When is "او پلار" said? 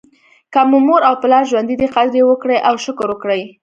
1.09-1.43